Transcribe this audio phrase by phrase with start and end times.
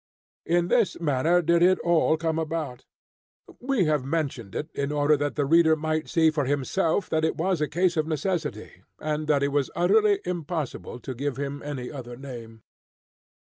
[0.47, 2.85] In this manner did it all come about.
[3.59, 7.37] We have mentioned it in order that the reader might see for himself that it
[7.37, 11.91] was a case of necessity, and that it was utterly impossible to give him any
[11.91, 12.63] other name.